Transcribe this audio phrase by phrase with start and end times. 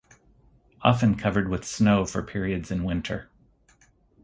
[0.81, 3.29] Often covered with snow for periods in winter.